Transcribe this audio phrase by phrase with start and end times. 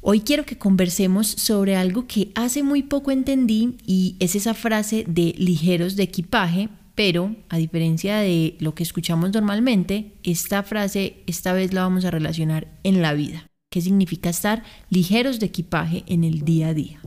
[0.00, 5.04] Hoy quiero que conversemos sobre algo que hace muy poco entendí y es esa frase
[5.08, 11.52] de ligeros de equipaje, pero a diferencia de lo que escuchamos normalmente, esta frase esta
[11.52, 13.46] vez la vamos a relacionar en la vida.
[13.70, 17.00] ¿Qué significa estar ligeros de equipaje en el día a día?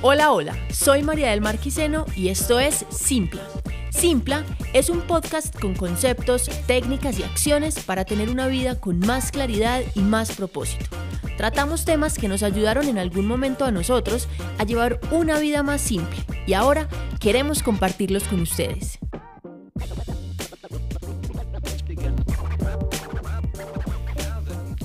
[0.00, 3.42] Hola, hola, soy María del Marquiseno y esto es Simpla
[3.98, 4.44] Simpla
[4.74, 9.82] es un podcast con conceptos, técnicas y acciones para tener una vida con más claridad
[9.96, 10.84] y más propósito.
[11.36, 15.80] Tratamos temas que nos ayudaron en algún momento a nosotros a llevar una vida más
[15.80, 16.16] simple
[16.46, 19.00] y ahora queremos compartirlos con ustedes.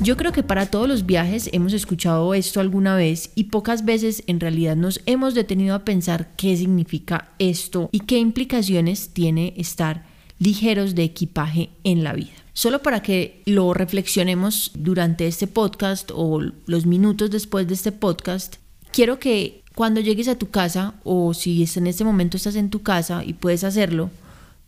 [0.02, 4.23] Yo creo que para todos los viajes hemos escuchado esto alguna vez y pocas veces
[4.27, 10.05] en realidad nos hemos detenido a pensar qué significa esto y qué implicaciones tiene estar
[10.39, 12.34] ligeros de equipaje en la vida.
[12.53, 18.55] Solo para que lo reflexionemos durante este podcast o los minutos después de este podcast,
[18.91, 22.81] quiero que cuando llegues a tu casa o si en este momento estás en tu
[22.81, 24.09] casa y puedes hacerlo,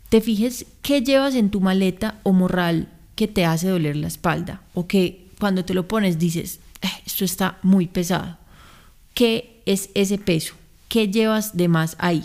[0.09, 4.61] te fijes qué llevas en tu maleta o morral que te hace doler la espalda
[4.73, 8.37] o que cuando te lo pones dices, eh, esto está muy pesado.
[9.13, 10.53] ¿Qué es ese peso?
[10.89, 12.23] ¿Qué llevas de más ahí?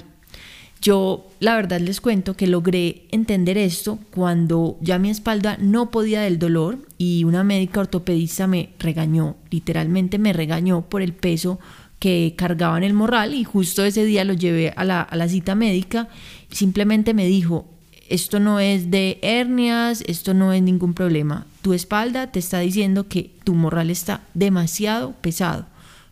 [0.82, 6.22] Yo la verdad les cuento que logré entender esto cuando ya mi espalda no podía
[6.22, 11.60] del dolor y una médica ortopedista me regañó, literalmente me regañó por el peso
[11.98, 15.28] que cargaba en el morral y justo ese día lo llevé a la, a la
[15.28, 16.08] cita médica.
[16.50, 17.66] Simplemente me dijo,
[18.10, 21.46] esto no es de hernias, esto no es ningún problema.
[21.62, 25.66] Tu espalda te está diciendo que tu morral está demasiado pesado.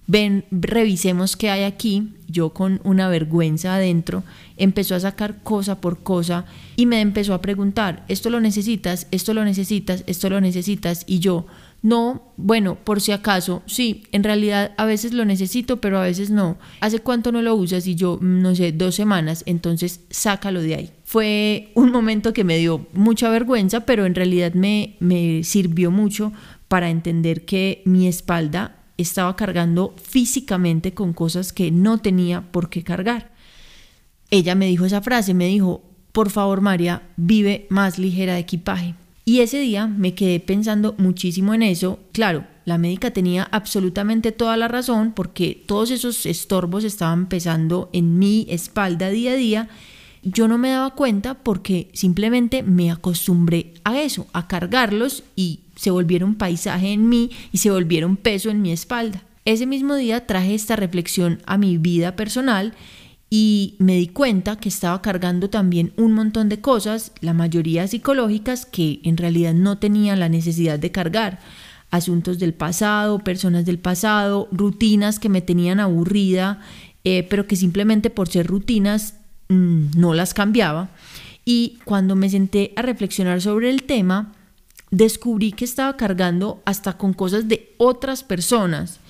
[0.06, 2.14] Ven, revisemos qué hay aquí.
[2.28, 4.22] Yo con una vergüenza adentro
[4.56, 9.34] empezó a sacar cosa por cosa y me empezó a preguntar, esto lo necesitas, esto
[9.34, 11.04] lo necesitas, esto lo necesitas.
[11.06, 11.46] Y yo,
[11.82, 16.30] no, bueno, por si acaso, sí, en realidad a veces lo necesito, pero a veces
[16.30, 16.58] no.
[16.80, 17.86] ¿Hace cuánto no lo usas?
[17.86, 20.90] Y yo, mm, no sé, dos semanas, entonces sácalo de ahí.
[21.08, 26.34] Fue un momento que me dio mucha vergüenza, pero en realidad me, me sirvió mucho
[26.68, 32.84] para entender que mi espalda estaba cargando físicamente con cosas que no tenía por qué
[32.84, 33.32] cargar.
[34.30, 35.82] Ella me dijo esa frase, me dijo,
[36.12, 38.94] por favor María, vive más ligera de equipaje.
[39.24, 42.00] Y ese día me quedé pensando muchísimo en eso.
[42.12, 48.18] Claro, la médica tenía absolutamente toda la razón porque todos esos estorbos estaban pesando en
[48.18, 49.68] mi espalda día a día.
[50.30, 55.90] Yo no me daba cuenta porque simplemente me acostumbré a eso, a cargarlos y se
[55.90, 59.22] volvieron paisaje en mí y se volvieron peso en mi espalda.
[59.44, 62.74] Ese mismo día traje esta reflexión a mi vida personal
[63.30, 68.66] y me di cuenta que estaba cargando también un montón de cosas, la mayoría psicológicas,
[68.66, 71.38] que en realidad no tenía la necesidad de cargar.
[71.90, 76.60] Asuntos del pasado, personas del pasado, rutinas que me tenían aburrida,
[77.04, 79.14] eh, pero que simplemente por ser rutinas
[79.48, 80.88] no las cambiaba.
[81.44, 84.32] Y cuando me senté a reflexionar sobre el tema,
[84.90, 89.00] descubrí que estaba cargando hasta con cosas de otras personas.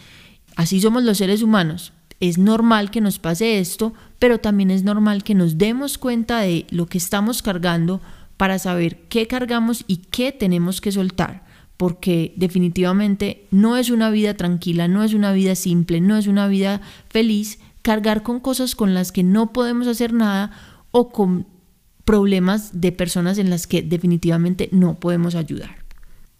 [0.57, 5.23] Así somos los seres humanos es normal que nos pase esto, pero también es normal
[5.23, 8.01] que nos demos cuenta de lo que estamos cargando
[8.37, 11.45] para saber qué cargamos y qué tenemos que soltar,
[11.77, 16.49] porque definitivamente no es una vida tranquila, no es una vida simple, no es una
[16.49, 20.51] vida feliz cargar con cosas con las que no podemos hacer nada
[20.91, 21.47] o con
[22.05, 25.87] problemas de personas en las que definitivamente no podemos ayudar.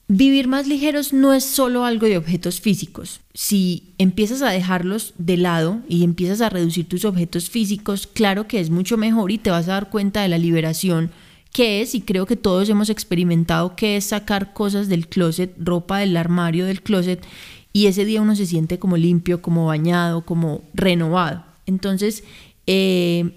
[0.09, 3.23] Vivir más ligeros no es solo algo de objetos físicos.
[3.33, 8.61] Si empiezas a dejarlos de lado y empiezas a reducir tus objetos físicos, claro que
[8.61, 11.11] es mucho mejor y te vas a dar cuenta de la liberación
[11.51, 16.01] que es, y creo que todos hemos experimentado, que es sacar cosas del closet, ropa
[16.01, 17.25] del armario del closet,
[17.73, 21.45] y ese día uno se siente como limpio, como bañado, como renovado.
[21.67, 22.25] Entonces,
[22.67, 23.31] eh,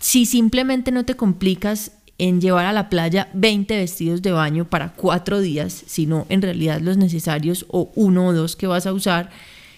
[0.00, 4.92] si simplemente no te complicas en llevar a la playa 20 vestidos de baño para
[4.94, 9.30] cuatro días, sino en realidad los necesarios o uno o dos que vas a usar,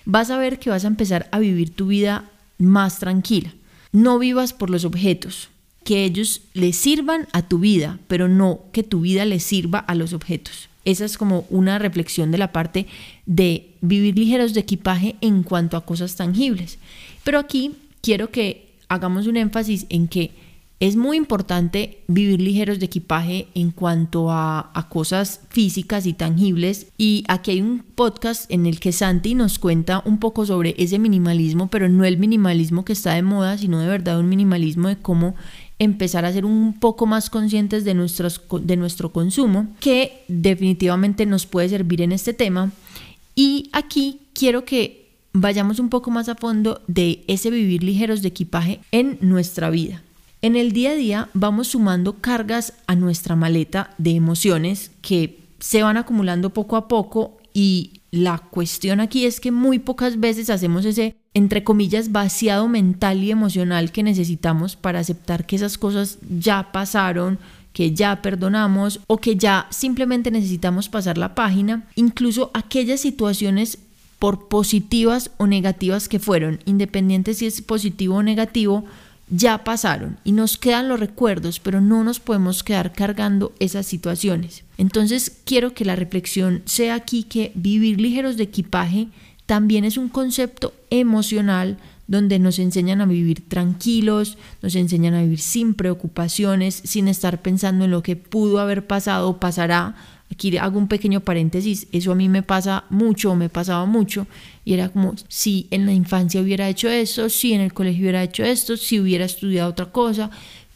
[0.06, 2.24] vas a ver que vas a empezar a vivir tu vida
[2.58, 3.52] más tranquila.
[3.92, 5.50] No vivas por los objetos,
[5.84, 9.94] que ellos le sirvan a tu vida, pero no que tu vida le sirva a
[9.94, 10.69] los objetos.
[10.90, 12.86] Esa es como una reflexión de la parte
[13.26, 16.78] de vivir ligeros de equipaje en cuanto a cosas tangibles.
[17.22, 20.32] Pero aquí quiero que hagamos un énfasis en que
[20.80, 26.86] es muy importante vivir ligeros de equipaje en cuanto a, cosas físicas y tangibles.
[26.96, 30.98] Y aquí hay un podcast en el que Santi nos cuenta un poco sobre ese
[30.98, 34.96] minimalismo, pero no el minimalismo que está de moda, sino de verdad un minimalismo de
[34.96, 35.34] cómo
[35.80, 41.46] empezar a ser un poco más conscientes de, nuestros, de nuestro consumo, que definitivamente nos
[41.46, 42.70] puede servir en este tema.
[43.34, 48.28] Y aquí quiero que vayamos un poco más a fondo de ese vivir ligeros de
[48.28, 50.02] equipaje en nuestra vida.
[50.42, 55.82] En el día a día vamos sumando cargas a nuestra maleta de emociones que se
[55.82, 60.84] van acumulando poco a poco y la cuestión aquí es que muy pocas veces hacemos
[60.84, 66.72] ese, entre comillas, vaciado mental y emocional que necesitamos para aceptar que esas cosas ya
[66.72, 67.38] pasaron,
[67.72, 73.78] que ya perdonamos o que ya simplemente necesitamos pasar la página, incluso aquellas situaciones
[74.18, 78.84] por positivas o negativas que fueron, independiente si es positivo o negativo,
[79.30, 84.64] ya pasaron y nos quedan los recuerdos, pero no nos podemos quedar cargando esas situaciones.
[84.76, 89.08] Entonces quiero que la reflexión sea aquí que vivir ligeros de equipaje
[89.46, 95.38] también es un concepto emocional donde nos enseñan a vivir tranquilos, nos enseñan a vivir
[95.38, 99.94] sin preocupaciones, sin estar pensando en lo que pudo haber pasado o pasará.
[100.32, 104.26] Aquí hago un pequeño paréntesis, eso a mí me pasa mucho, me pasaba mucho,
[104.64, 108.22] y era como si en la infancia hubiera hecho eso, si en el colegio hubiera
[108.22, 110.30] hecho esto, si hubiera estudiado otra cosa,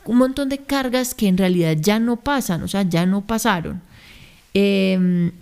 [0.04, 3.80] un montón de cargas que en realidad ya no pasan, o sea, ya no pasaron.
[4.52, 5.32] Em,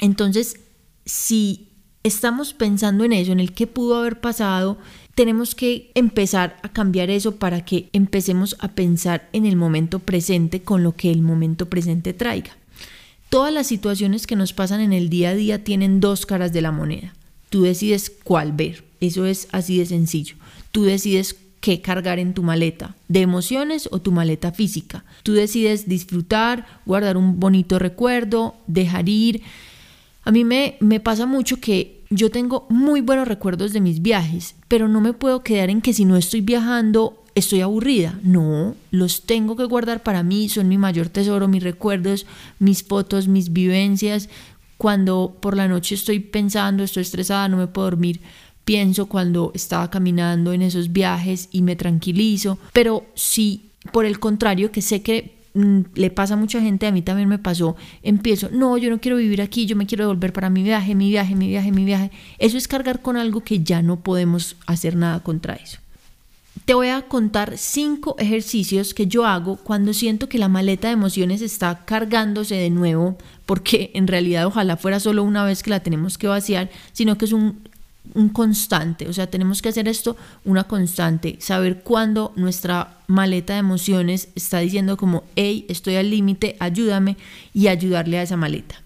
[0.00, 0.60] entonces,
[1.06, 1.68] si
[2.02, 4.78] estamos pensando en eso, en el que pudo haber pasado,
[5.14, 10.62] tenemos que empezar a cambiar eso para que empecemos a pensar en el momento presente
[10.62, 12.56] con lo que el momento presente traiga.
[13.28, 16.62] Todas las situaciones que nos pasan en el día a día tienen dos caras de
[16.62, 17.14] la moneda.
[17.50, 18.84] Tú decides cuál ver.
[19.00, 20.36] Eso es así de sencillo.
[20.72, 25.04] Tú decides qué cargar en tu maleta, de emociones o tu maleta física.
[25.22, 29.42] Tú decides disfrutar, guardar un bonito recuerdo, dejar ir.
[30.24, 34.56] A mí me, me pasa mucho que yo tengo muy buenos recuerdos de mis viajes,
[34.68, 38.18] pero no me puedo quedar en que si no estoy viajando estoy aburrida.
[38.22, 42.26] No, los tengo que guardar para mí, son mi mayor tesoro, mis recuerdos,
[42.58, 44.28] mis fotos, mis vivencias.
[44.78, 48.20] Cuando por la noche estoy pensando, estoy estresada, no me puedo dormir,
[48.64, 52.58] pienso cuando estaba caminando en esos viajes y me tranquilizo.
[52.72, 56.90] Pero si por el contrario, que sé que Mm, le pasa a mucha gente, a
[56.90, 60.32] mí también me pasó, empiezo, no, yo no quiero vivir aquí, yo me quiero volver
[60.32, 62.10] para mi viaje, mi viaje, mi viaje, mi viaje.
[62.38, 65.78] Eso es cargar con algo que ya no podemos hacer nada contra eso.
[66.64, 70.94] Te voy a contar cinco ejercicios que yo hago cuando siento que la maleta de
[70.94, 75.80] emociones está cargándose de nuevo, porque en realidad ojalá fuera solo una vez que la
[75.80, 77.58] tenemos que vaciar, sino que es un
[78.12, 83.60] un constante, o sea, tenemos que hacer esto una constante, saber cuándo nuestra maleta de
[83.60, 87.16] emociones está diciendo como, hey, estoy al límite, ayúdame
[87.54, 88.82] y ayudarle a esa maleta.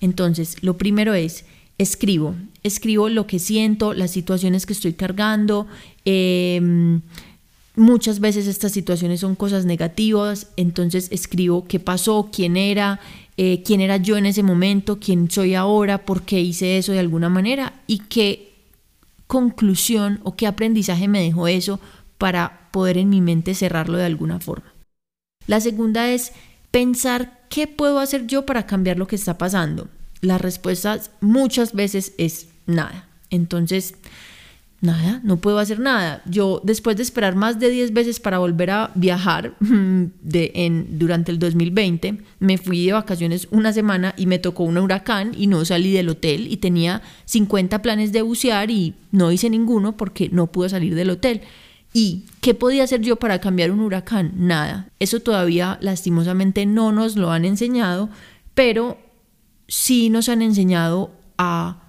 [0.00, 1.44] Entonces, lo primero es,
[1.78, 5.66] escribo, escribo lo que siento, las situaciones que estoy cargando.
[6.04, 7.00] Em,
[7.76, 13.00] muchas veces estas situaciones son cosas negativas, entonces escribo qué pasó, quién era,
[13.36, 16.98] eh, quién era yo en ese momento, quién soy ahora, por qué hice eso de
[16.98, 18.52] alguna manera y qué
[19.26, 21.80] conclusión o qué aprendizaje me dejó eso
[22.18, 24.72] para poder en mi mente cerrarlo de alguna forma.
[25.46, 26.32] La segunda es
[26.70, 29.88] pensar qué puedo hacer yo para cambiar lo que está pasando.
[30.20, 33.08] La respuesta muchas veces es nada.
[33.30, 33.94] Entonces,
[34.82, 36.22] Nada, no puedo hacer nada.
[36.26, 41.30] Yo después de esperar más de 10 veces para volver a viajar de, en, durante
[41.30, 45.64] el 2020, me fui de vacaciones una semana y me tocó un huracán y no
[45.64, 50.48] salí del hotel y tenía 50 planes de bucear y no hice ninguno porque no
[50.48, 51.42] pude salir del hotel.
[51.92, 54.32] ¿Y qué podía hacer yo para cambiar un huracán?
[54.34, 54.88] Nada.
[54.98, 58.08] Eso todavía lastimosamente no nos lo han enseñado,
[58.54, 58.98] pero
[59.68, 61.81] sí nos han enseñado a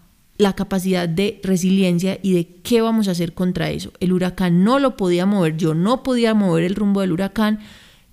[0.44, 3.94] la capacidad de resiliencia y de qué vamos a hacer contra eso.
[4.02, 7.60] El huracán no lo podía mover, yo no podía mover el rumbo del huracán,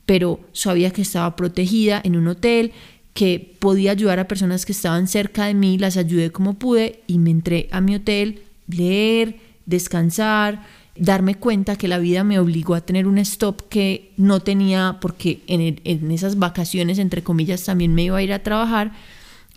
[0.06, 2.72] pero sabía que estaba protegida en un hotel,
[3.14, 7.18] que podía ayudar a personas que estaban cerca de mí, las ayudé como pude y
[7.18, 10.64] me entré a mi hotel, leer, descansar,
[10.96, 15.40] darme cuenta que la vida me obligó a tener un stop que no tenía porque
[15.48, 18.92] en, esas vacaciones, entre comillas, también me iba a ir a trabajar.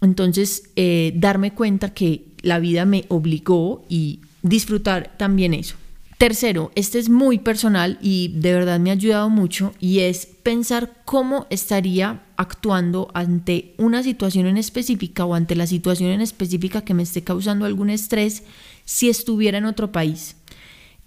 [0.02, 5.76] Entonces, eh, darme cuenta que la vida me obligó y disfrutar también eso.
[6.20, 11.02] Tercero, este es muy personal y de verdad me ha ayudado mucho y es pensar
[11.04, 16.94] cómo estaría actuando ante una situación en específica o ante la situación en específica que
[16.94, 18.44] me esté causando algún estrés
[18.86, 20.38] si estuviera en otro país.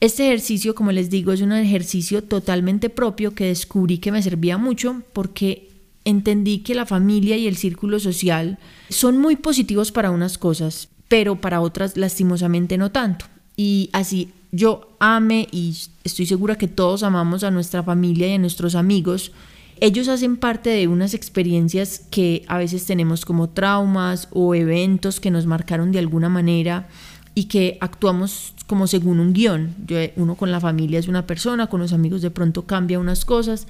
[0.01, 4.59] Este ejercicio, como les digo, es un ejercicio totalmente propio que descubrí que me servía
[4.59, 5.71] mucho porque
[6.05, 8.59] entendí que la familia y el círculo social
[8.91, 13.27] son muy positivos para unas cosas, pero para otras lastimosamente no tanto.
[13.57, 18.39] y así yo ame y estoy segura que todos amamos a nuestra familia y a
[18.39, 19.33] nuestros amigos,
[19.81, 25.31] ellos hacen parte de unas experiencias que a veces tenemos como traumas o eventos que
[25.31, 26.89] nos marcaron de alguna manera
[27.35, 29.75] y que actuamos como según un guion.
[29.87, 33.27] Yo, uno con la familia es una persona, con los amigos de pronto cambia unas
[33.27, 33.67] cosas.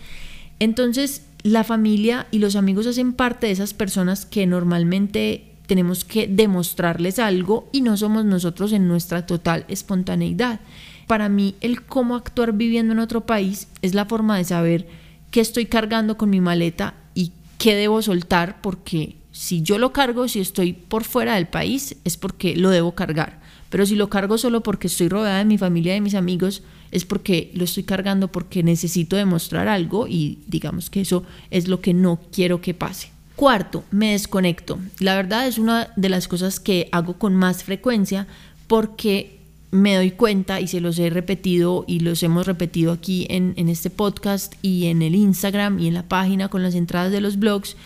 [0.60, 6.26] Entonces, la familia y los amigos hacen parte de esas personas que normalmente tenemos que
[6.26, 10.60] demostrarles algo y no somos nosotros en nuestra total espontaneidad.
[11.06, 14.88] Para mí, el cómo actuar viviendo en otro país es la forma de saber
[15.30, 20.28] qué estoy cargando con mi maleta y qué debo soltar, porque si yo lo cargo,
[20.28, 23.40] si estoy por fuera del país, es porque lo debo cargar.
[23.68, 27.04] Pero si lo cargo solo porque estoy rodeada de mi familia de mis amigos, es
[27.04, 31.92] porque lo estoy cargando porque necesito demostrar algo y digamos que eso es lo que
[31.92, 33.15] no quiero que pase.
[33.36, 34.78] Cuarto, me desconecto.
[34.98, 38.26] La verdad es una de las cosas que hago con más frecuencia
[38.66, 39.36] porque
[39.70, 43.90] me doy cuenta y se los he repetido y los hemos repetido aquí en, este
[43.90, 47.76] podcast y en el Instagram y en la página con las entradas de los blogs,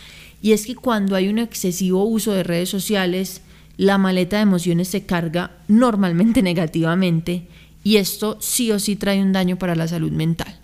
[0.41, 3.43] y es que cuando hay un excesivo uso de redes sociales,
[3.77, 7.49] la maleta de emociones se carga normalmente negativamente
[7.83, 10.61] y esto sí o sí trae un daño para la salud mental.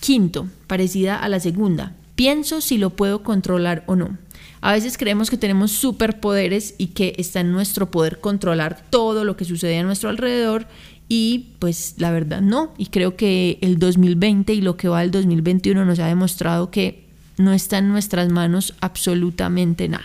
[0.00, 4.18] Quinto, parecida a la segunda, pienso si lo puedo controlar o no.
[4.60, 9.36] A veces creemos que tenemos superpoderes y que está en nuestro poder controlar todo lo
[9.36, 10.66] que sucede a nuestro alrededor
[11.08, 12.72] y pues la verdad no.
[12.78, 17.06] Y creo que el 2020 y lo que va del 2021 nos ha demostrado que
[17.38, 20.04] no está en nuestras manos absolutamente nada.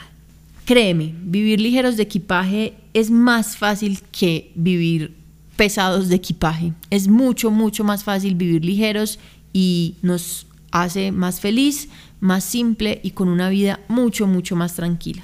[0.65, 5.13] Créeme, vivir ligeros de equipaje es más fácil que vivir
[5.55, 6.73] pesados de equipaje.
[6.89, 9.19] Es mucho, mucho más fácil vivir ligeros
[9.53, 10.45] y nos
[10.83, 15.23] hace más feliz, más simple y con una vida mucho, mucho más tranquila.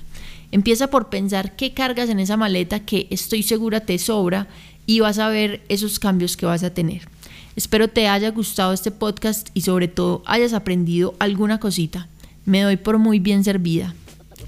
[0.51, 4.47] Empieza por pensar qué cargas en esa maleta que estoy segura te sobra
[4.85, 7.07] y vas a ver esos cambios que vas a tener.
[7.55, 12.07] Espero te haya gustado este podcast y sobre todo hayas aprendido alguna cosita.
[12.45, 13.93] Me doy por muy bien servida.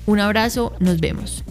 [0.06, 1.44] Un abrazo, nos vemos.